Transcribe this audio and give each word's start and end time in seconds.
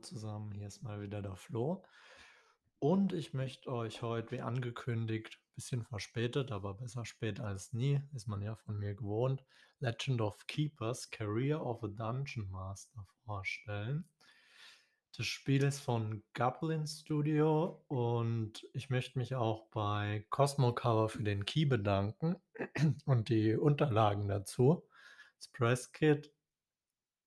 Zusammen, 0.00 0.52
hier 0.52 0.66
ist 0.66 0.82
mal 0.82 1.00
wieder 1.00 1.22
der 1.22 1.36
Flo. 1.36 1.84
Und 2.78 3.12
ich 3.12 3.32
möchte 3.32 3.70
euch 3.70 4.02
heute, 4.02 4.30
wie 4.32 4.40
angekündigt, 4.40 5.40
bisschen 5.54 5.82
verspätet, 5.84 6.52
aber 6.52 6.74
besser 6.74 7.04
spät 7.04 7.40
als 7.40 7.72
nie, 7.72 8.00
ist 8.14 8.28
man 8.28 8.42
ja 8.42 8.54
von 8.56 8.78
mir 8.78 8.94
gewohnt, 8.94 9.42
Legend 9.80 10.20
of 10.20 10.46
Keepers: 10.46 11.10
Career 11.10 11.64
of 11.64 11.82
a 11.82 11.88
Dungeon 11.88 12.50
Master 12.50 13.06
vorstellen. 13.24 14.08
Das 15.16 15.26
Spiel 15.26 15.62
ist 15.62 15.80
von 15.80 16.22
Goblin 16.34 16.86
Studio 16.86 17.82
und 17.88 18.66
ich 18.74 18.90
möchte 18.90 19.18
mich 19.18 19.34
auch 19.34 19.70
bei 19.70 20.26
Cosmo 20.28 20.74
Cover 20.74 21.08
für 21.08 21.22
den 21.22 21.46
Key 21.46 21.64
bedanken 21.64 22.36
und 23.06 23.30
die 23.30 23.56
Unterlagen 23.56 24.28
dazu. 24.28 24.86
Das 25.38 25.48
Presskit. 25.48 26.35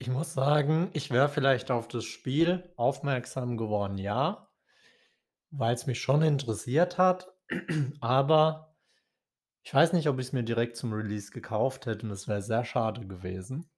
Ich 0.01 0.09
muss 0.09 0.33
sagen, 0.33 0.89
ich 0.93 1.11
wäre 1.11 1.27
vielleicht 1.27 1.71
auf 1.71 1.89
das 1.89 2.05
Spiel 2.05 2.71
aufmerksam 2.77 3.57
geworden, 3.57 3.97
ja, 3.97 4.47
weil 5.51 5.75
es 5.75 5.87
mich 5.87 5.99
schon 6.01 6.21
interessiert 6.21 6.97
hat, 6.97 7.33
aber 7.99 8.77
ich 9.61 9.73
weiß 9.73 9.91
nicht, 9.91 10.07
ob 10.07 10.17
ich 10.19 10.27
es 10.27 10.33
mir 10.33 10.43
direkt 10.43 10.77
zum 10.77 10.93
Release 10.93 11.31
gekauft 11.31 11.85
hätte 11.85 12.05
und 12.05 12.13
es 12.13 12.29
wäre 12.29 12.41
sehr 12.41 12.63
schade 12.63 13.05
gewesen. 13.05 13.69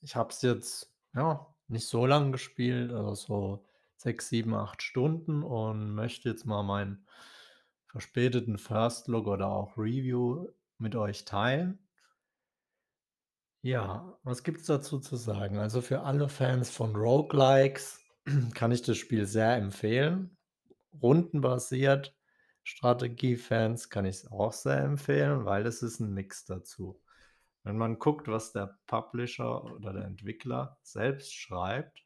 Ich 0.00 0.16
habe 0.16 0.30
es 0.30 0.42
jetzt, 0.42 0.92
ja, 1.14 1.46
nicht 1.68 1.86
so 1.86 2.04
lang 2.04 2.32
gespielt, 2.32 2.90
also 2.92 3.14
so 3.14 3.66
6, 3.98 4.28
7, 4.28 4.54
8 4.54 4.82
Stunden 4.82 5.44
und 5.44 5.94
möchte 5.94 6.30
jetzt 6.30 6.46
mal 6.46 6.64
meinen 6.64 7.06
verspäteten 7.86 8.58
First 8.58 9.06
Look 9.06 9.28
oder 9.28 9.46
auch 9.46 9.78
Review 9.78 10.48
mit 10.78 10.96
euch 10.96 11.24
teilen. 11.24 11.78
Ja, 13.64 14.18
was 14.24 14.42
gibt's 14.42 14.66
dazu 14.66 14.98
zu 14.98 15.14
sagen? 15.16 15.56
Also, 15.58 15.80
für 15.82 16.02
alle 16.02 16.28
Fans 16.28 16.70
von 16.70 16.96
Roguelikes 16.96 18.00
kann 18.54 18.72
ich 18.72 18.82
das 18.82 18.96
Spiel 18.98 19.24
sehr 19.26 19.56
empfehlen. 19.56 20.36
Rundenbasiert, 21.00 22.14
Strategiefans 22.64 23.88
kann 23.88 24.04
ich's 24.04 24.26
auch 24.26 24.52
sehr 24.52 24.80
empfehlen, 24.82 25.44
weil 25.44 25.66
es 25.66 25.82
ist 25.82 26.00
'n 26.00 26.12
Mix 26.12 26.44
dazu. 26.44 27.00
Wenn 27.64 27.76
man 27.78 27.98
guckt, 28.00 28.28
was 28.28 28.52
der 28.52 28.78
Publisher 28.86 29.64
oder 29.64 29.92
der 29.92 30.04
Entwickler 30.06 30.78
selbst 30.82 31.32
schreibt 31.34 32.04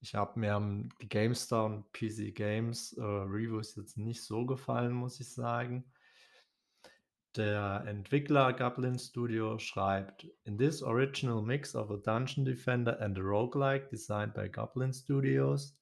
ich 0.00 0.14
habe 0.14 0.38
mir, 0.38 0.88
die 1.02 1.08
GameStar 1.08 1.64
und 1.66 1.92
PC 1.92 2.32
Games, 2.32 2.92
äh, 2.94 3.02
Reviews 3.02 3.74
jetzt 3.76 3.96
nicht 3.96 4.22
so 4.22 4.46
gefallen, 4.46 4.92
muss 4.92 5.18
ich 5.20 5.32
sagen. 5.32 5.84
Der 7.38 7.84
Entwickler 7.86 8.52
Goblin 8.52 8.98
Studio 8.98 9.58
schreibt: 9.60 10.26
„In 10.44 10.58
this 10.58 10.82
original 10.82 11.40
mix 11.40 11.76
of 11.76 11.88
a 11.88 11.96
dungeon 11.96 12.44
defender 12.44 12.98
and 13.00 13.16
a 13.16 13.20
roguelike 13.22 13.88
designed 13.90 14.34
by 14.34 14.48
Goblin 14.48 14.92
Studios, 14.92 15.78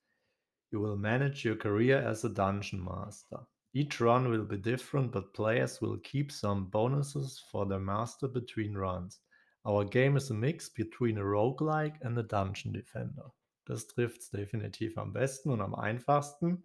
you 0.71 0.83
will 0.83 0.99
manage 0.99 1.47
your 1.47 1.57
career 1.57 1.97
as 1.97 2.27
a 2.27 2.29
dungeon 2.29 2.85
master. 2.85 3.47
Each 3.73 3.99
run 4.03 4.29
will 4.29 4.45
be 4.45 4.59
different, 4.59 5.13
but 5.13 5.33
players 5.33 5.81
will 5.81 5.97
keep 6.01 6.31
some 6.31 6.69
bonuses 6.69 7.43
for 7.51 7.65
their 7.65 7.81
master 7.81 8.29
between 8.29 8.77
runs. 8.77 9.23
Our 9.65 9.87
game 9.87 10.19
is 10.19 10.31
a 10.31 10.35
mix 10.35 10.69
between 10.69 11.17
a 11.17 11.25
roguelike 11.25 11.97
and 12.03 12.19
a 12.19 12.23
dungeon 12.23 12.75
defender.“ 12.75 13.33
Das 13.65 13.87
trifft's 13.87 14.29
definitiv 14.29 14.99
am 14.99 15.15
besten 15.15 15.51
und 15.51 15.63
am 15.63 15.75
einfachsten. 15.75 16.65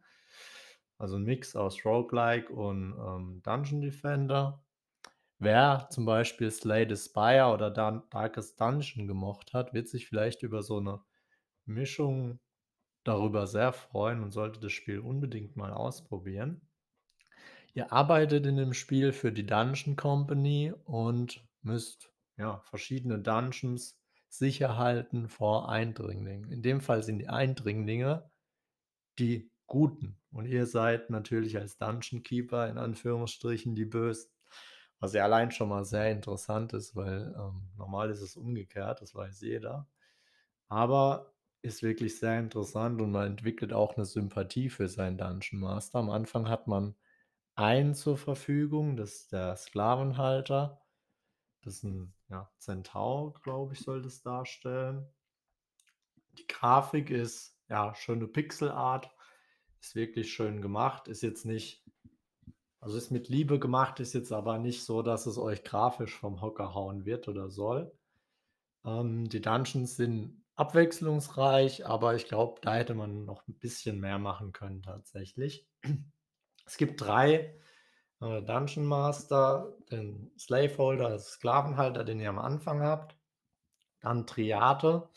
Also 0.97 1.15
'n 1.15 1.23
Mix 1.23 1.55
aus 1.55 1.85
Roguelike 1.85 2.49
und, 2.49 2.93
ähm, 2.99 3.41
Dungeon 3.41 3.79
Defender. 3.79 4.61
Wer 5.41 5.87
zum 5.89 6.05
Beispiel 6.05 6.51
Slay 6.51 6.87
the 6.87 6.95
Spire 6.95 7.47
oder 7.51 7.71
Dan 7.71 8.03
Darkest 8.11 8.61
Dungeon 8.61 9.07
gemocht 9.07 9.53
hat, 9.53 9.73
wird 9.73 9.87
sich 9.89 10.07
vielleicht 10.07 10.43
über 10.43 10.61
so 10.61 10.79
'ne 10.79 11.01
Mischung 11.65 12.39
darüber 13.03 13.47
sehr 13.47 13.73
freuen 13.73 14.23
und 14.23 14.31
sollte 14.31 14.59
das 14.59 14.71
Spiel 14.73 14.99
unbedingt 14.99 15.55
mal 15.57 15.73
ausprobieren. 15.73 16.61
Ihr 17.73 17.91
arbeitet 17.93 18.45
in 18.45 18.57
dem 18.57 18.73
Spiel 18.73 19.13
für 19.13 19.31
die 19.31 19.45
Dungeon 19.45 19.95
Company 19.95 20.73
und 20.85 21.45
müsst, 21.61 22.11
ja, 22.37 22.59
verschiedene 22.65 23.19
Dungeons 23.19 23.99
sicher 24.27 24.77
halten 24.77 25.27
vor 25.29 25.69
Eindringlingen. 25.69 26.51
In 26.51 26.61
dem 26.61 26.81
Fall 26.81 27.03
sind 27.03 27.19
die 27.19 27.29
Eindringlinge 27.29 28.29
die 29.19 29.51
Guten 29.67 30.17
und 30.31 30.45
ihr 30.47 30.65
seid 30.67 31.09
natürlich 31.09 31.57
als 31.57 31.77
Dungeon 31.77 32.23
Keeper 32.23 32.69
in 32.69 32.77
Anführungsstrichen 32.77 33.75
die 33.75 33.85
Bösen. 33.85 34.29
Was 35.03 35.13
ja 35.13 35.23
allein 35.23 35.49
schon 35.51 35.69
mal 35.69 35.83
sehr 35.83 36.11
interessant 36.11 36.73
ist, 36.73 36.95
weil, 36.95 37.33
ähm, 37.35 37.69
normal 37.75 38.11
ist 38.11 38.21
es 38.21 38.37
umgekehrt, 38.37 39.01
das 39.01 39.15
weiß 39.15 39.41
jeder. 39.41 39.87
Aber 40.69 41.33
ist 41.63 41.83
wirklich 41.83 42.19
sehr 42.19 42.39
interessant 42.39 43.01
und 43.01 43.11
man 43.11 43.27
entwickelt 43.27 43.73
auch 43.73 43.97
'ne 43.97 44.05
Sympathie 44.05 44.69
für 44.69 44.87
seinen 44.89 45.17
Dungeon 45.17 45.61
Master. 45.61 45.99
Am 45.99 46.09
Anfang 46.11 46.49
hat 46.49 46.67
man 46.67 46.95
einen 47.55 47.95
zur 47.95 48.17
Verfügung, 48.17 48.97
das 48.97 49.13
ist 49.15 49.33
der 49.33 49.55
Sklavenhalter. 49.57 50.81
Das 51.63 51.75
ist 51.77 51.85
'n, 51.85 52.13
ja, 52.29 52.51
Zentaur, 52.59 53.33
glaube 53.43 53.73
ich, 53.75 53.81
soll 53.81 54.01
das 54.03 54.21
darstellen. 54.23 55.07
Die 56.37 56.47
Grafik 56.47 57.09
ist, 57.09 57.59
ja, 57.69 57.93
schöne 57.95 58.27
Pixelart, 58.27 59.11
ist 59.81 59.95
wirklich 59.95 60.31
schön 60.33 60.61
gemacht, 60.61 61.07
ist 61.07 61.21
jetzt 61.23 61.45
nicht 61.45 61.83
also, 62.81 62.97
ist 62.97 63.11
mit 63.11 63.29
Liebe 63.29 63.59
gemacht, 63.59 63.99
ist 64.01 64.13
jetzt 64.13 64.31
aber 64.33 64.57
nicht 64.59 64.83
so, 64.85 65.03
dass 65.03 65.27
es 65.27 65.37
euch 65.37 65.63
grafisch 65.63 66.15
vom 66.17 66.41
Hocker 66.41 66.73
hauen 66.75 67.05
wird 67.05 67.27
oder 67.29 67.49
soll. 67.49 67.93
Ähm, 68.85 69.29
die 69.29 69.41
Dungeons 69.41 69.97
sind 69.97 70.43
abwechslungsreich, 70.55 71.85
aber 71.87 72.15
ich 72.15 72.27
glaube, 72.27 72.61
da 72.61 72.75
hätte 72.75 72.95
man 72.95 73.25
noch 73.25 73.47
'n 73.47 73.55
bisschen 73.59 73.99
mehr 74.01 74.19
machen 74.19 74.53
können 74.53 74.81
tatsächlich. 74.83 75.67
Es 76.65 76.77
gibt 76.77 77.01
3, 77.01 77.55
äh, 78.21 78.41
Dungeon 78.43 78.85
Master, 78.85 79.77
den 79.91 80.31
Slaveholder, 80.39 81.07
also 81.09 81.25
Sklavenhalter, 81.29 82.03
den 82.05 82.19
ihr 82.21 82.29
am 82.29 82.39
Anfang 82.39 82.81
habt, 82.83 83.17
dann 84.01 84.27
Triade 84.27 85.09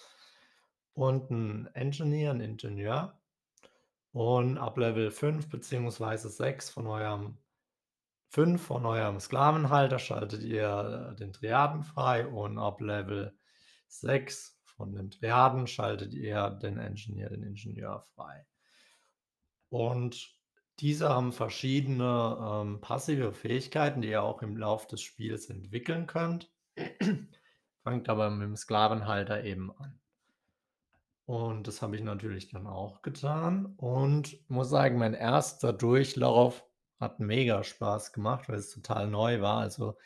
und 0.97 1.31
'n 1.31 1.67
Engineer 1.75 2.31
'n 2.33 2.41
Ingenieur. 2.41 3.21
Und 4.13 4.59
ab 4.59 4.79
Level 4.79 5.11
5 5.11 5.49
beziehungsweise 5.51 6.29
6 6.31 6.71
von 6.71 6.87
eurem 6.87 7.39
5 8.35 8.61
von 8.61 8.85
eurem 8.85 9.21
Sklavenhalter 9.21 10.01
schaltet 10.01 10.43
ihr, 10.43 11.13
äh, 11.13 11.17
den 11.17 11.33
Triaden 11.33 11.85
frei 11.85 12.27
und 12.27 12.59
ab 12.59 12.81
Level 12.81 13.33
6 13.87 14.61
von 14.65 14.93
den 14.93 15.13
Triaden 15.13 15.69
schaltet 15.69 16.13
ihr 16.15 16.51
den 16.51 16.79
Engineer 16.79 17.31
den 17.31 17.45
Ingenieur 17.45 18.01
frei. 18.01 18.45
Und 19.69 20.35
diese 20.81 21.11
haben 21.11 21.31
verschiedene, 21.31 22.37
ähm, 22.43 22.81
passive 22.81 23.33
Fähigkeiten, 23.33 24.03
die 24.03 24.09
ihr 24.09 24.25
auch 24.25 24.43
im 24.43 24.57
Lauf 24.57 24.89
des 24.89 25.01
Spiels 25.01 25.49
entwickeln 25.49 26.09
könnt. 26.09 26.51
Fangt 27.85 28.09
aber 28.09 28.31
mit'm 28.31 28.57
Sklavenhalter 28.57 29.45
eben 29.45 29.71
an. 29.79 30.01
Und 31.25 31.69
das 31.69 31.83
habe 31.83 31.95
ich 31.95 32.03
natürlich 32.03 32.49
dann 32.49 32.67
auch 32.67 33.01
getan 33.03 33.75
und 33.77 34.37
muss 34.51 34.71
sagen, 34.71 34.99
mein 34.99 35.15
erster 35.15 35.73
Durchlauf 35.73 36.65
hat 37.01 37.21
mega 37.21 37.63
Spaß 37.65 38.13
gemacht, 38.13 38.49
weil 38.49 38.57
es 38.57 38.71
total 38.71 39.09
neu 39.09 39.41
war. 39.41 39.61
Also 39.61 39.97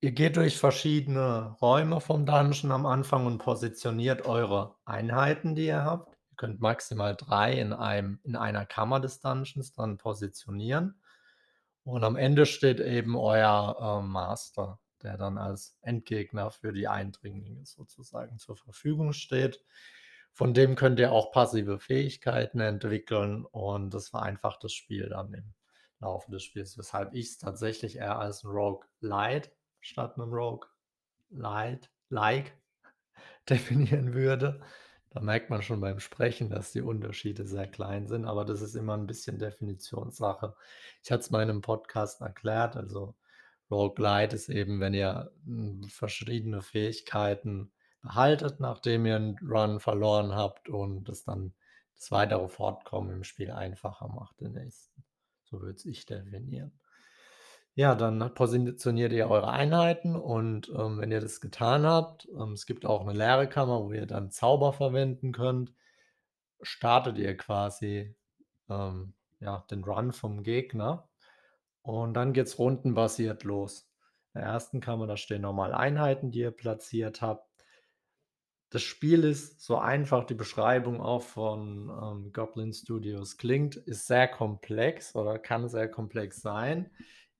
ihr 0.00 0.12
geht 0.12 0.36
durch 0.36 0.58
verschiedene 0.58 1.56
Räume 1.62 2.00
vom 2.00 2.26
Dungeon 2.26 2.72
am 2.72 2.86
Anfang 2.86 3.26
und 3.26 3.38
positioniert 3.38 4.26
eure 4.26 4.76
Einheiten, 4.84 5.54
die 5.54 5.66
ihr 5.66 5.84
habt. 5.84 6.16
Ihr 6.32 6.36
könnt 6.36 6.60
maximal 6.60 7.16
3 7.16 7.54
in 7.54 7.72
einem 7.72 8.20
in 8.24 8.36
einer 8.36 8.66
Kammer 8.66 9.00
des 9.00 9.20
Dungeons 9.20 9.72
dann 9.72 9.98
positionieren. 9.98 11.00
Und 11.84 12.02
am 12.02 12.16
Ende 12.16 12.46
steht 12.46 12.80
eben 12.80 13.14
euer, 13.16 13.76
ähm, 13.80 14.10
Master, 14.10 14.80
der 15.02 15.18
dann 15.18 15.36
als 15.36 15.76
Endgegner 15.82 16.50
für 16.50 16.72
die 16.72 16.88
Eindringlinge 16.88 17.66
sozusagen 17.66 18.38
zur 18.38 18.56
Verfügung 18.56 19.12
steht. 19.12 19.62
Von 20.36 20.52
dem 20.52 20.74
könnt 20.74 20.98
ihr 20.98 21.12
auch 21.12 21.30
passive 21.30 21.78
Fähigkeiten 21.78 22.58
entwickeln 22.58 23.44
und 23.44 23.94
das 23.94 24.08
vereinfacht 24.08 24.64
das 24.64 24.72
Spiel 24.72 25.08
dann 25.08 25.32
im 25.32 25.54
Laufe 26.00 26.28
des 26.32 26.42
Spiels, 26.42 26.76
weshalb 26.76 27.14
ich's 27.14 27.38
tatsächlich 27.38 27.96
eher 27.98 28.18
als 28.18 28.42
'n 28.44 28.50
Roguelite 28.50 29.52
statt 29.80 30.18
'nem 30.18 30.32
Roguelite 30.32 31.88
like 32.10 32.58
definieren 33.50 34.14
würde. 34.14 34.62
Da 35.10 35.20
merkt 35.20 35.50
man 35.50 35.62
schon 35.62 35.80
beim 35.80 36.00
Sprechen, 36.00 36.50
dass 36.50 36.72
die 36.72 36.82
Unterschiede 36.82 37.46
sehr 37.46 37.68
klein 37.68 38.08
sind, 38.08 38.26
aber 38.26 38.44
das 38.46 38.62
ist 38.62 38.76
immer 38.76 38.94
'n 38.94 39.06
bisschen 39.08 39.38
Definitionssache. 39.40 40.56
Ich 41.04 41.12
hatte 41.12 41.22
es 41.22 41.30
mal 41.32 41.42
in 41.42 41.48
'nem 41.48 41.62
Podcast 41.62 42.22
erklärt, 42.22 42.76
also 42.76 43.16
Roguelite 43.70 44.36
ist 44.36 44.50
eben, 44.50 44.80
wenn 44.80 44.94
ihr, 44.94 45.32
hm, 45.46 45.84
verschiedene 45.84 46.62
Fähigkeiten 46.62 47.73
behaltet, 48.04 48.60
nachdem 48.60 49.06
ihr 49.06 49.16
'n 49.16 49.36
Run 49.42 49.80
verloren 49.80 50.34
habt 50.36 50.68
und 50.70 51.06
das 51.10 51.24
dann 51.24 51.54
das 51.96 52.12
weitere 52.12 52.48
Fortkommen 52.48 53.10
im 53.12 53.24
Spiel 53.24 53.52
einfacher 53.52 54.08
macht, 54.08 54.40
den 54.42 54.52
nächsten. 54.54 55.04
So 55.44 55.60
würde 55.62 55.76
es 55.76 55.86
ich 55.86 56.06
definieren. 56.06 56.72
Ja, 57.76 57.96
dann 57.96 58.32
positioniert 58.34 59.12
ihr 59.12 59.28
eure 59.28 59.48
Einheiten 59.50 60.14
und, 60.14 60.68
ähm, 60.68 60.98
wenn 61.00 61.10
ihr 61.10 61.20
das 61.20 61.40
getan 61.40 61.84
habt 61.84 62.28
ähm, 62.38 62.52
es 62.52 62.66
gibt 62.66 62.86
auch 62.86 63.04
'ne 63.04 63.12
leere 63.12 63.48
Kammer, 63.48 63.82
wo 63.84 63.92
ihr 63.92 64.06
dann 64.06 64.30
Zauber 64.30 64.72
verwenden 64.72 65.32
könnt. 65.32 65.72
startet 66.62 67.18
ihr 67.18 67.36
quasi, 67.36 68.16
ähm, 68.70 69.14
ja, 69.40 69.64
den 69.70 69.84
Run 69.84 70.12
vom 70.12 70.42
Gegner 70.44 71.08
und 71.82 72.14
dann 72.14 72.32
geht's 72.34 72.58
rundenbasiert 72.58 73.44
los. 73.44 73.90
In 74.34 74.40
der 74.42 74.50
ersten 74.50 74.80
Kammer, 74.80 75.06
da 75.08 75.16
stehen 75.18 75.42
nochmal 75.42 75.74
Einheiten, 75.74 76.30
die 76.32 76.40
ihr 76.40 76.52
platziert 76.52 77.22
habt. 77.22 77.53
Das 78.74 78.82
Spiel 78.82 79.22
ist 79.22 79.60
so 79.60 79.78
einfach 79.78 80.24
die 80.26 80.34
Beschreibung 80.34 81.00
auch 81.00 81.22
von, 81.22 81.88
ähm, 81.90 82.32
Goblin 82.32 82.72
Studios 82.72 83.36
klingt, 83.36 83.76
ist 83.76 84.08
sehr 84.08 84.26
komplex 84.26 85.14
oder 85.14 85.38
kann 85.38 85.68
sehr 85.68 85.88
komplex 85.88 86.40
sein. 86.42 86.90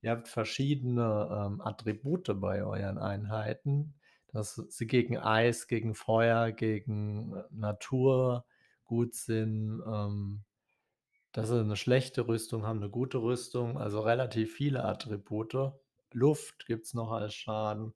Ihr 0.01 0.11
habt 0.11 0.29
verschiedene, 0.29 1.27
ähm, 1.45 1.59
Attribute 1.59 2.31
bei 2.39 2.63
euren 2.63 2.97
Einheiten, 2.97 3.95
dass 4.31 4.55
sie 4.55 4.87
gegen 4.87 5.17
Eis, 5.17 5.67
gegen 5.67 5.93
Feuer, 5.93 6.53
gegen, 6.53 7.33
äh, 7.35 7.43
Natur 7.51 8.45
gut 8.85 9.13
sind, 9.13 9.83
ähm, 9.85 10.45
dass 11.33 11.49
sie 11.49 11.63
'ne 11.63 11.75
schlechte 11.77 12.27
Rüstung 12.27 12.65
haben, 12.67 12.79
'ne 12.79 12.89
gute 12.89 13.19
Rüstung, 13.23 13.77
also 13.77 14.01
relativ 14.01 14.53
viele 14.55 14.85
Attribute. 14.85 15.73
Luft 16.13 16.65
gibt's 16.67 16.93
noch 16.93 17.11
als 17.11 17.35
Schaden. 17.35 17.93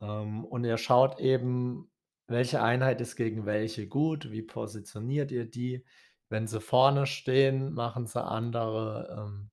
Ähm, 0.00 0.44
und 0.44 0.64
ihr 0.64 0.78
schaut 0.78 1.20
eben, 1.20 1.90
welche 2.30 2.62
Einheit 2.62 3.00
ist 3.00 3.16
gegen 3.16 3.46
welche 3.46 3.88
gut, 3.88 4.30
wie 4.32 4.42
positioniert 4.42 5.32
ihr 5.32 5.46
die? 5.50 5.84
Wenn 6.28 6.46
sie 6.46 6.60
vorne 6.60 7.06
stehen, 7.06 7.72
machen 7.74 8.06
sie 8.06 8.22
andere, 8.24 9.16
ähm, 9.18 9.50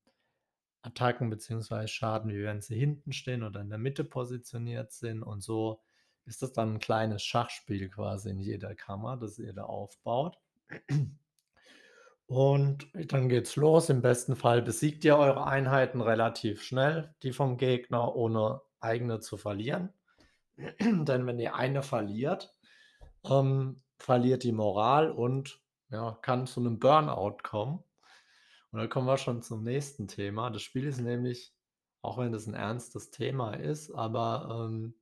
Attacken 0.83 1.29
beziehungsweise 1.29 1.87
Schaden, 1.89 2.31
wie 2.31 2.43
wenn 2.43 2.61
sie 2.61 2.77
hinten 2.77 3.11
stehen 3.13 3.43
oder 3.43 3.61
in 3.61 3.69
der 3.69 3.79
Mitte 3.79 4.03
positioniert 4.05 4.91
sind. 4.93 5.23
Und 5.23 5.43
so 5.43 5.81
ist 6.25 6.41
das 6.43 6.53
dann 6.53 6.75
'n 6.75 6.79
kleines 6.79 7.23
Schachspiel 7.23 7.89
quasi 7.89 8.29
in 8.31 8.39
jeder 8.39 8.75
Kammer, 8.75 9.17
das 9.17 9.39
ihr 9.39 9.53
da 9.53 9.63
aufbaut. 9.65 10.37
Und 12.27 12.89
dann 13.11 13.29
geht's 13.29 13.55
los. 13.55 13.89
Im 13.89 14.01
besten 14.01 14.35
Fall 14.35 14.61
besiegt 14.61 15.05
ihr 15.05 15.17
eure 15.17 15.45
Einheiten 15.47 16.01
relativ 16.01 16.61
schnell, 16.61 17.15
die 17.23 17.31
vom 17.31 17.57
Gegner, 17.57 18.15
ohne 18.15 18.61
eigene 18.81 19.19
zu 19.21 19.37
verlieren. 19.37 19.93
Denn 20.81 21.25
wenn 21.27 21.39
ihr 21.39 21.55
eine 21.55 21.83
verliert, 21.83 22.56
ähm, 23.25 23.81
verliert 23.99 24.43
die 24.43 24.51
Moral 24.51 25.11
und, 25.11 25.61
ja, 25.89 26.17
kann 26.21 26.47
zu 26.47 26.61
'nem 26.61 26.79
Burnout 26.79 27.37
kommen. 27.43 27.83
Und 28.71 28.79
dann 28.79 28.89
kommen 28.89 29.07
wir 29.07 29.17
schon 29.17 29.41
zum 29.43 29.63
nächsten 29.63 30.07
Thema. 30.09 30.49
Das 30.51 30.61
Spiel 30.63 30.85
ist 30.87 31.01
nämlich, 31.01 31.53
auch 32.03 32.17
wenn 32.19 32.31
das 32.33 32.47
'n 32.47 32.53
ernstes 32.55 33.11
Thema 33.11 33.53
ist, 33.55 33.91
aber, 33.91 34.67
ähm 34.69 34.95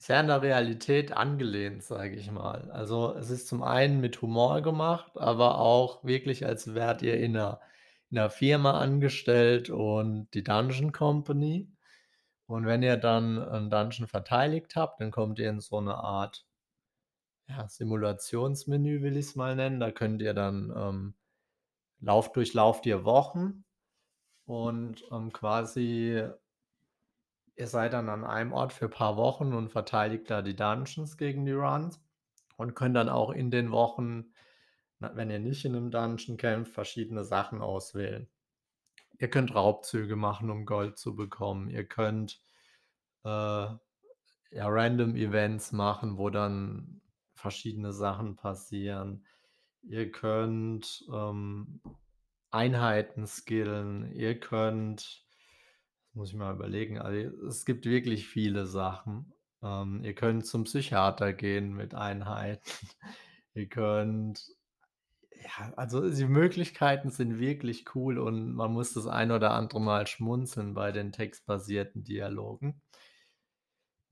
sehr 0.00 0.18
an 0.18 0.26
der 0.26 0.42
Realität 0.42 1.12
angelehnt, 1.12 1.82
sage 1.82 2.16
ich 2.16 2.30
mal. 2.30 2.70
Also, 2.70 3.14
es 3.16 3.30
ist 3.30 3.46
zum 3.48 3.62
einen 3.62 4.00
mit 4.00 4.20
Humor 4.22 4.60
gemacht, 4.60 5.12
aber 5.16 5.58
auch 5.58 6.04
wirklich, 6.04 6.44
als 6.44 6.74
wärt 6.74 7.02
ihr 7.02 7.18
in 7.18 7.32
'ner 7.32 7.60
in 8.10 8.16
'ner 8.18 8.28
Firma 8.30 8.78
angestellt 8.80 9.70
und 9.70 10.28
die 10.34 10.42
Dungeon 10.44 10.92
Company. 10.92 11.70
Und 12.46 12.66
wenn 12.66 12.82
ihr 12.82 12.96
dann 12.98 13.38
'n 13.38 13.70
Dungeon 13.70 14.08
verteidigt 14.08 14.76
habt, 14.76 15.00
dann 15.00 15.10
kommt 15.12 15.38
ihr 15.40 15.50
in 15.50 15.60
so 15.60 15.80
'ne 15.80 15.94
Art 15.96 16.44
ja, 17.48 17.68
Simulationsmenü, 17.68 19.02
will 19.02 19.16
ich's 19.16 19.36
mal 19.36 19.56
nennen. 19.56 19.80
Da 19.80 19.90
könnt 19.92 20.22
ihr 20.22 20.34
dann, 20.34 20.72
ähm 20.76 21.14
lauft 22.00 22.36
durchlauft 22.36 22.86
ihr 22.86 23.04
Wochen 23.04 23.64
und, 24.46 25.04
ähm, 25.12 25.32
quasi 25.32 26.24
ihr 27.56 27.66
seid 27.68 27.92
dann 27.92 28.08
an 28.08 28.24
einem 28.24 28.52
Ort 28.52 28.72
für 28.72 28.88
paar 28.88 29.16
Wochen 29.16 29.52
und 29.54 29.68
verteidigt 29.70 30.28
da 30.30 30.42
die 30.42 30.56
Dungeons 30.56 31.16
gegen 31.16 31.46
die 31.46 31.52
Runs 31.52 32.00
und 32.56 32.74
könnt 32.74 32.96
dann 32.96 33.08
auch 33.08 33.30
in 33.30 33.50
den 33.50 33.70
Wochen, 33.70 34.32
wenn 35.00 35.30
ihr 35.30 35.38
nicht 35.38 35.64
in 35.64 35.72
'nem 35.72 35.90
Dungeon 35.90 36.36
kämpft, 36.36 36.72
verschiedene 36.72 37.24
Sachen 37.24 37.60
auswählen. 37.62 38.28
Ihr 39.18 39.30
könnt 39.30 39.54
Raubzüge 39.54 40.16
machen, 40.16 40.50
um 40.50 40.66
Gold 40.66 40.98
zu 40.98 41.16
bekommen. 41.16 41.70
Ihr 41.70 41.86
könnt, 41.86 42.42
äh, 43.24 43.28
ja, 43.28 43.78
Random 44.68 45.16
Events 45.16 45.72
machen, 45.72 46.18
wo 46.18 46.30
dann 46.30 47.00
verschiedene 47.44 47.92
Sachen 47.92 48.36
passieren. 48.36 49.24
Ihr 49.82 50.10
könnt, 50.10 51.04
ähm, 51.12 51.80
Einheiten 52.50 53.26
skillen. 53.26 54.10
Ihr 54.12 54.40
könnt 54.40 55.24
muss 56.14 56.30
ich 56.30 56.36
mal 56.36 56.54
überlegen, 56.54 56.98
also, 56.98 57.18
es 57.46 57.64
gibt 57.64 57.86
wirklich 57.86 58.26
viele 58.26 58.66
Sachen. 58.66 59.32
Ähm, 59.62 60.02
ihr 60.04 60.14
könnt 60.14 60.46
zum 60.46 60.64
Psychiater 60.64 61.32
gehen 61.32 61.74
mit 61.74 61.94
Einheiten. 61.94 62.62
Ihr 63.56 63.68
könnt 63.68 64.48
ja, 65.42 65.72
also, 65.76 66.10
die 66.10 66.24
Möglichkeiten 66.24 67.10
sind 67.10 67.38
wirklich 67.38 67.84
cool 67.94 68.18
und 68.18 68.54
man 68.54 68.72
muss 68.72 68.94
das 68.94 69.06
ein 69.06 69.30
oder 69.30 69.52
andere 69.52 69.80
Mal 69.80 70.06
schmunzeln 70.06 70.74
bei 70.74 70.90
den 70.90 71.12
textbasierten 71.12 72.02
Dialogen. 72.02 72.80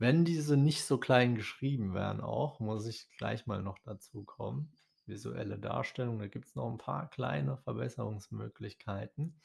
Wenn 0.02 0.24
diese 0.24 0.56
nicht 0.56 0.84
so 0.84 0.98
klein 0.98 1.36
geschrieben 1.36 1.94
wären 1.94 2.20
auch, 2.20 2.58
muss 2.58 2.88
ich 2.88 3.08
gleich 3.16 3.46
mal 3.46 3.62
noch 3.62 3.78
dazu 3.84 4.24
kommen. 4.24 4.72
Visuelle 5.06 5.60
Darstellung, 5.60 6.18
da 6.18 6.26
gibt's 6.26 6.56
noch 6.56 6.68
'n 6.68 6.76
paar 6.76 7.08
kleine 7.08 7.56
Verbesserungsmöglichkeiten. 7.58 9.40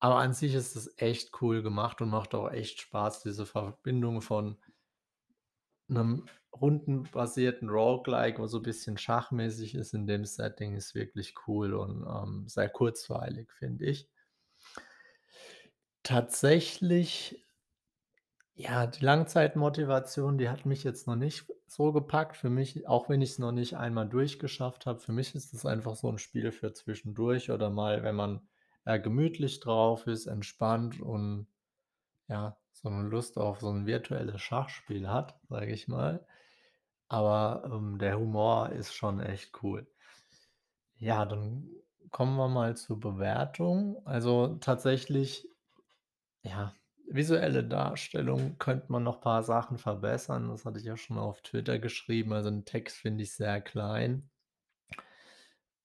Aber 0.00 0.16
an 0.18 0.34
sich 0.34 0.54
ist 0.54 0.76
es 0.76 0.94
echt 0.98 1.30
cool 1.42 1.62
gemacht 1.62 2.00
und 2.02 2.10
macht 2.10 2.34
auch 2.34 2.50
echt 2.50 2.80
Spaß, 2.80 3.22
diese 3.22 3.46
Verbindung 3.46 4.20
von 4.22 4.58
'nem 5.90 6.26
rundenbasierten 6.52 7.70
Roguelike, 7.70 8.38
was 8.42 8.50
so 8.50 8.60
bisschen 8.60 8.98
schachmäßig 8.98 9.74
ist 9.74 9.94
in 9.94 10.06
dem 10.06 10.24
Setting, 10.26 10.74
ist 10.76 10.94
wirklich 10.94 11.34
cool 11.46 11.72
und, 11.74 12.04
ähm, 12.06 12.46
sehr 12.46 12.68
kurzweilig, 12.68 13.50
finde 13.52 13.86
ich. 13.86 14.08
Tatsächlich 16.04 17.47
ja, 18.58 18.86
die 18.88 19.04
Langzeitmotivation, 19.04 20.36
die 20.38 20.48
hat 20.50 20.66
mich 20.66 20.82
jetzt 20.84 21.06
noch 21.06 21.14
nicht 21.16 21.46
so 21.68 21.92
gepackt. 21.92 22.36
Für 22.36 22.50
mich 22.50 22.88
auch 22.88 23.08
wenn 23.08 23.22
ich's 23.22 23.38
noch 23.38 23.52
nicht 23.52 23.76
einmal 23.76 24.08
durchgeschafft 24.08 24.84
habe, 24.86 24.98
für 24.98 25.12
mich 25.12 25.34
ist 25.36 25.52
das 25.54 25.64
einfach 25.64 25.94
so 25.96 26.08
'n 26.10 26.18
Spiel 26.18 26.50
für 26.52 26.72
zwischendurch 26.72 27.50
oder 27.52 27.70
mal, 27.70 28.02
wenn 28.02 28.16
man, 28.16 28.48
äh, 28.84 28.98
gemütlich 29.00 29.60
drauf 29.60 30.06
ist, 30.08 30.26
entspannt 30.26 31.00
und, 31.00 31.46
ja, 32.28 32.58
so 32.72 32.90
'ne 32.90 33.08
Lust 33.08 33.38
auf 33.38 33.60
so 33.60 33.70
'n 33.70 33.86
virtuelles 33.86 34.40
Schachspiel 34.42 35.08
hat, 35.08 35.40
sage 35.48 35.72
ich 35.72 35.88
mal. 35.88 36.26
Aber, 37.08 37.64
ähm, 37.72 37.98
der 37.98 38.18
Humor 38.18 38.70
ist 38.70 38.94
schon 38.94 39.20
echt 39.20 39.62
cool. 39.64 39.88
Ja, 40.96 41.24
dann 41.24 41.70
kommen 42.10 42.36
wir 42.36 42.48
mal 42.48 42.76
zur 42.76 42.98
Bewertung. 43.00 44.04
Also, 44.06 44.56
tatsächlich 44.60 45.48
ja, 46.42 46.74
visuelle 47.10 47.64
Darstellung 47.64 48.58
könnte 48.58 48.86
man 48.92 49.02
noch 49.04 49.20
paar 49.20 49.42
Sachen 49.42 49.78
verbessern. 49.78 50.48
Das 50.48 50.64
hatte 50.64 50.78
ich 50.78 50.84
ja 50.86 50.96
schon 50.96 51.18
auf 51.18 51.42
Twitter 51.42 51.78
geschrieben. 51.78 52.32
Also, 52.32 52.48
'n 52.50 52.64
Text 52.64 52.98
finde 52.98 53.24
ich 53.24 53.34
sehr 53.34 53.60
klein. 53.60 54.30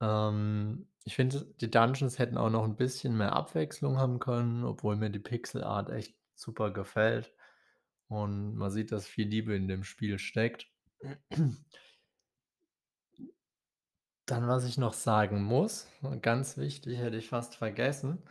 Ähm, 0.01 0.88
ich 1.06 1.15
finde, 1.15 1.46
die 1.62 1.70
Dungeons 1.72 2.20
hätten 2.20 2.38
auch 2.38 2.50
noch 2.50 2.63
'n 2.65 2.75
bisschen 2.75 3.18
mehr 3.18 3.34
Abwechslung 3.34 3.98
haben 3.98 4.20
können, 4.20 4.63
obwohl 4.63 4.96
mir 4.96 5.10
die 5.10 5.20
Pixelart 5.20 5.89
echt 5.89 6.15
super 6.36 6.72
gefällt 6.72 7.34
und 8.08 8.56
man 8.56 8.72
sieht, 8.72 8.92
dass 8.92 9.08
viel 9.08 9.27
Liebe 9.27 9.56
in 9.56 9.68
dem 9.68 9.84
Spiel 9.84 10.20
steckt. 10.20 10.68
Dann, 14.25 14.48
was 14.48 14.65
ich 14.65 14.77
noch 14.77 14.94
sagen 14.94 15.42
muss, 15.44 15.88
ganz 16.22 16.58
wichtig, 16.58 16.98
hätte 16.98 17.18
ich 17.18 17.30
fast 17.30 17.56
vergessen. 17.56 18.22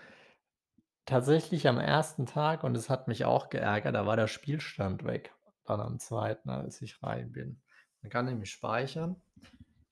Tatsächlich 1.04 1.66
am 1.66 1.78
1. 1.78 2.16
Tag 2.26 2.62
und 2.62 2.76
es 2.76 2.88
hat 2.88 3.08
mich 3.08 3.24
auch 3.24 3.50
geärgert, 3.50 3.94
da 3.94 4.06
war 4.06 4.16
der 4.16 4.28
Spielstand 4.28 5.04
weg, 5.04 5.34
dann 5.64 5.80
am 5.80 5.98
2., 5.98 6.44
als 6.44 6.80
ich 6.80 7.02
rein 7.02 7.32
bin. 7.32 7.60
Man 8.02 8.10
kann 8.10 8.26
nämlich 8.26 8.50
speichern, 8.50 9.20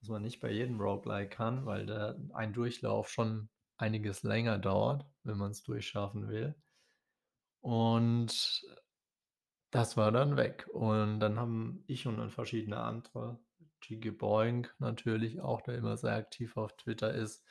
was 0.01 0.09
man 0.09 0.23
nicht 0.23 0.41
bei 0.41 0.51
jedem 0.51 0.81
Roguelike 0.81 1.29
kann, 1.29 1.67
weil 1.67 1.87
der 1.87 2.17
ein 2.33 2.53
Durchlauf 2.53 3.09
schon 3.09 3.49
einiges 3.77 4.23
länger 4.23 4.59
dauert, 4.59 5.05
wenn 5.25 5.39
man's 5.39 5.63
durchschaffen 5.63 6.29
will. 6.29 6.55
Und 7.61 8.63
das 9.71 9.97
war 9.97 10.13
dann 10.13 10.37
weg. 10.37 10.69
Und 10.73 11.21
dann 11.21 11.39
haben 11.39 11.85
ich 11.87 12.07
und 12.07 12.19
dann 12.19 12.31
verschiedene 12.31 12.79
andere, 12.79 13.39
GGBoink 13.81 14.75
natürlich 14.79 15.41
auch, 15.41 15.61
der 15.63 15.77
immer 15.77 15.97
sehr 15.97 16.15
aktiv 16.15 16.57
auf 16.57 16.77
Twitter 16.77 17.13
ist, 17.15 17.45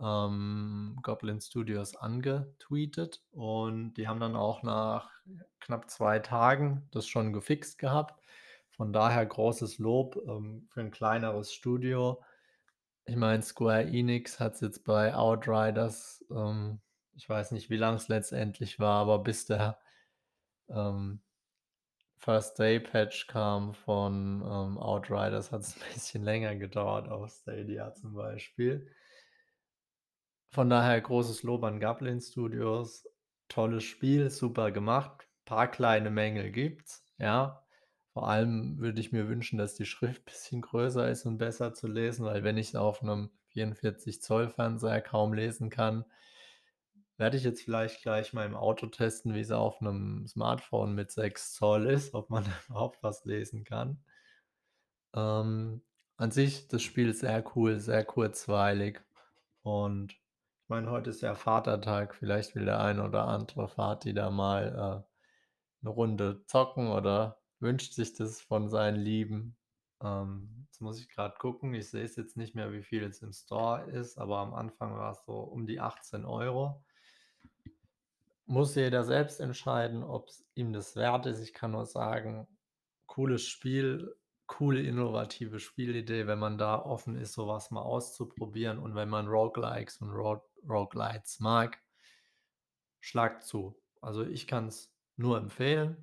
ähm, 0.00 0.98
Goblin 1.02 1.40
Studios 1.40 1.96
angetweetet 1.96 3.22
und 3.32 3.94
die 3.94 4.08
haben 4.08 4.20
dann 4.20 4.36
auch 4.36 4.62
nach 4.62 5.10
knapp 5.60 5.90
2 5.90 6.18
Tagen 6.20 6.88
das 6.92 7.06
schon 7.08 7.32
gefixt 7.32 7.78
gehabt. 7.78 8.22
Von 8.70 8.92
daher 8.92 9.24
großes 9.26 9.78
Lob, 9.78 10.16
ähm, 10.28 10.66
für 10.70 10.80
'n 10.82 10.90
kleineres 10.90 11.52
Studio. 11.54 12.22
Ich 13.06 13.16
meine, 13.16 13.42
Square 13.42 13.84
Enix 13.84 14.40
hat's 14.40 14.60
jetzt 14.60 14.84
bei 14.84 15.14
Outriders, 15.14 16.24
ähm 16.30 16.80
ich 17.14 17.28
weiß 17.28 17.52
nicht, 17.52 17.70
wie 17.70 17.76
lang 17.78 17.94
es 17.96 18.08
letztendlich 18.08 18.78
war, 18.80 19.00
aber 19.02 19.20
bis 19.20 19.46
der, 19.46 19.78
ähm 20.68 21.22
First 22.18 22.58
Day 22.58 22.80
Patch 22.80 23.26
kam 23.28 23.72
von, 23.74 24.42
ähm, 24.42 24.78
Outriders, 24.78 25.52
hat's 25.52 25.76
'n 25.76 25.80
bisschen 25.94 26.24
länger 26.24 26.56
gedauert 26.56 27.08
auf 27.08 27.30
Stadia 27.30 27.94
zum 27.94 28.14
Beispiel. 28.14 28.90
Von 30.50 30.70
daher 30.70 31.00
großes 31.00 31.42
Lob 31.44 31.62
an 31.64 31.78
Goblin 31.80 32.20
Studios. 32.20 33.06
Tolles 33.48 33.84
Spiel, 33.84 34.28
super 34.30 34.72
gemacht. 34.72 35.28
Paar 35.44 35.70
kleine 35.70 36.10
Mängel 36.10 36.50
gibt's, 36.50 37.04
ja. 37.18 37.62
Vor 38.12 38.28
allem 38.28 38.78
würde 38.78 39.00
ich 39.00 39.12
mir 39.12 39.28
wünschen, 39.28 39.58
dass 39.58 39.74
die 39.74 39.84
Schrift 39.86 40.24
bisschen 40.24 40.62
größer 40.62 41.08
ist 41.10 41.26
und 41.26 41.38
besser 41.38 41.74
zu 41.74 41.86
lesen, 41.86 42.24
weil 42.24 42.42
wenn 42.44 42.56
ich's 42.58 42.74
auf 42.74 43.02
'nem 43.02 43.30
44 43.48 44.20
Zoll 44.22 44.48
Fernseher 44.48 45.00
kaum 45.00 45.32
lesen 45.32 45.70
kann 45.70 46.04
werde 47.18 47.36
ich 47.36 47.44
jetzt 47.44 47.62
vielleicht 47.62 48.02
gleich 48.02 48.32
mal 48.32 48.44
im 48.46 48.54
Auto 48.56 48.86
testen, 48.86 49.34
wie's 49.34 49.50
auf 49.50 49.80
'nem 49.80 50.26
Smartphone 50.26 50.94
mit 50.94 51.10
6 51.10 51.52
Zoll 51.54 51.86
ist, 51.86 52.14
ob 52.14 52.30
man 52.30 52.44
überhaupt 52.68 53.02
was 53.02 53.24
lesen 53.24 53.64
kann. 53.64 54.02
Ähm, 55.14 55.82
an 56.16 56.30
sich 56.30 56.68
das 56.68 56.82
Spiel 56.82 57.12
sehr 57.14 57.44
cool, 57.56 57.80
sehr 57.80 58.04
kurzweilig 58.04 59.00
und 59.62 60.16
ich 60.66 60.70
meine, 60.70 60.90
heute 60.90 61.10
ist 61.10 61.20
ja 61.20 61.36
Vatertag, 61.36 62.16
vielleicht 62.16 62.56
will 62.56 62.64
der 62.64 62.80
ein 62.80 62.98
oder 62.98 63.28
andere 63.28 63.68
Vati 63.68 64.12
da 64.14 64.30
mal, 64.30 65.04
äh, 65.06 65.84
'ne 65.84 65.90
Runde 65.90 66.44
zocken 66.46 66.88
oder 66.88 67.40
wünscht 67.60 67.92
sich 67.94 68.14
das 68.14 68.40
von 68.40 68.68
seinen 68.68 68.96
Lieben. 69.00 69.56
Ähm, 70.02 70.64
jetzt 70.66 70.80
muss 70.80 71.00
ich 71.00 71.08
grad 71.08 71.38
gucken, 71.38 71.72
ich 71.74 71.88
sehe 71.90 72.02
es 72.04 72.16
jetzt 72.16 72.36
nicht 72.36 72.56
mehr, 72.56 72.72
wie 72.72 72.82
viel 72.82 73.04
es 73.04 73.22
im 73.22 73.32
Store 73.32 73.84
ist, 73.92 74.18
aber 74.18 74.38
am 74.38 74.54
Anfang 74.54 74.96
war's 74.98 75.24
so 75.24 75.34
um 75.38 75.68
die 75.68 75.78
18 75.80 76.24
€. 76.26 76.84
Muss 78.48 78.76
jeder 78.76 79.04
selbst 79.04 79.40
entscheiden, 79.40 80.04
ob's 80.04 80.44
ihm 80.54 80.72
das 80.72 80.94
wert 80.96 81.26
ist. 81.26 81.40
Ich 81.40 81.52
kann 81.52 81.72
nur 81.72 81.86
sagen, 81.86 82.46
cooles 83.06 83.46
Spiel, 83.46 84.16
coole 84.46 84.80
innovative 84.82 85.60
Spielidee, 85.60 86.26
wenn 86.26 86.38
man 86.38 86.58
da 86.58 86.78
offen 86.78 87.16
ist, 87.16 87.34
so 87.34 87.48
was 87.48 87.70
mal 87.70 87.82
auszuprobieren 87.82 88.78
und 88.78 88.94
wenn 88.94 89.08
man 89.08 89.28
Roguelikes 89.28 89.98
und 89.98 90.10
Rogue 90.10 90.42
Roguelites 90.68 91.40
mag 91.40 91.78
schlagt 93.06 93.44
zu. 93.44 93.80
Also, 94.00 94.24
ich 94.24 94.46
kann's 94.46 94.92
nur 95.16 95.38
empfehlen, 95.38 95.96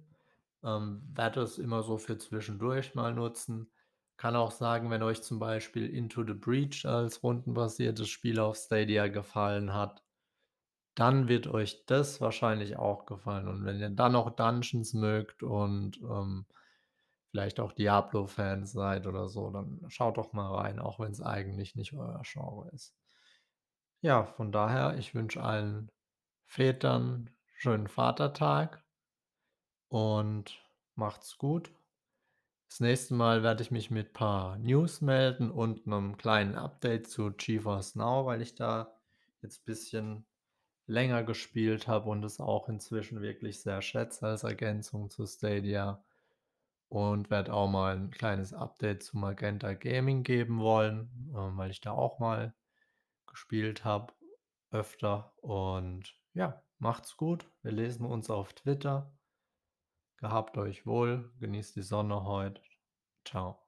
ähm, 0.64 1.04
werde 1.14 1.42
es 1.42 1.58
immer 1.58 1.84
so 1.84 1.98
für 1.98 2.18
zwischendurch 2.18 2.96
mal 2.96 3.14
nutzen. 3.14 3.72
Kann 4.18 4.36
auch 4.36 4.52
sagen, 4.52 4.90
wenn 4.90 5.04
euch 5.04 5.22
zum 5.22 5.38
Beispiel 5.40 5.90
Into 5.90 6.24
the 6.26 6.34
Breach 6.34 6.86
als 6.86 7.22
rundenbasiertes 7.24 8.08
Spiel 8.10 8.40
auf 8.40 8.56
Stadia 8.58 9.08
gefallen 9.08 9.74
hat, 9.74 10.04
dann 10.96 11.28
wird 11.28 11.48
euch 11.48 11.86
das 11.88 12.22
wahrscheinlich 12.22 12.78
auch 12.78 13.06
gefallen. 13.06 13.48
Und 13.48 13.66
wenn 13.66 13.80
ihr 13.80 13.90
dann 13.90 14.14
noch 14.14 14.30
Dungeons 14.36 14.94
mögt 14.94 15.44
und, 15.44 15.98
ähm, 16.04 16.46
vielleicht 17.34 17.60
auch 17.60 17.74
Diablo-Fans 17.74 18.72
seid 18.74 19.08
oder 19.08 19.28
so, 19.28 19.50
dann 19.52 19.84
schaut 19.90 20.18
doch 20.18 20.34
mal 20.34 20.54
rein, 20.56 20.80
auch 20.80 21.00
wenn's 21.00 21.22
eigentlich 21.22 21.76
nicht 21.76 21.94
euer 21.94 22.22
Genre 22.24 22.70
ist. 22.74 22.92
Ja, 24.02 24.26
von 24.26 24.52
daher, 24.52 24.98
ich 25.00 25.16
wünsche 25.16 25.42
allen 25.42 25.90
Vätern 26.46 27.32
schönen 27.56 27.88
Vatertag 27.88 28.84
und 29.92 30.60
macht's 30.96 31.38
gut. 31.38 31.72
Das 32.70 32.80
nächste 32.82 33.14
Mal 33.16 33.44
werde 33.44 33.64
ich 33.64 33.72
mich 33.72 33.92
mit 33.92 34.14
paar 34.14 34.58
News 34.58 35.02
melden 35.02 35.52
und 35.52 35.88
'nem 35.88 36.18
kleinen 36.18 36.56
Update 36.56 37.08
zu 37.10 37.32
GeForce 37.32 37.96
Now, 37.96 38.26
weil 38.26 38.42
ich 38.42 38.56
da 38.56 38.98
jetzt 39.42 39.66
bisschen 39.66 40.28
länger 40.88 41.24
gespielt 41.24 41.88
habe 41.88 42.10
und 42.10 42.24
es 42.26 42.40
auch 42.42 42.70
inzwischen 42.70 43.22
wirklich 43.22 43.62
sehr 43.62 43.82
schätze 43.82 44.28
als 44.28 44.44
Ergänzung 44.44 45.10
zu 45.12 45.26
Stadia 45.28 46.04
und 46.94 47.32
werde 47.32 47.52
auch 47.54 47.68
mal 47.70 47.96
'n 47.98 48.12
kleines 48.12 48.54
Update 48.54 49.02
zu 49.04 49.18
Magenta 49.18 49.74
Gaming 49.74 50.22
geben 50.24 50.60
wollen, 50.60 51.10
ähm, 51.36 51.58
weil 51.58 51.72
ich 51.72 51.82
da 51.82 51.92
auch 51.92 52.20
mal 52.20 52.54
gespielt 53.28 53.86
habe 53.86 54.14
öfter 54.72 55.34
und 55.44 56.16
ja, 56.34 56.64
macht's 56.80 57.18
gut. 57.18 57.50
Wir 57.64 57.72
lesen 57.74 58.06
uns 58.06 58.30
auf 58.30 58.54
Twitter. 58.54 59.18
Gehabt 60.18 60.58
euch 60.58 60.88
wohl, 60.88 61.32
genießt 61.40 61.76
die 61.76 61.84
Sonne 61.84 62.24
heut. 62.24 62.62
Tschau. 63.26 63.63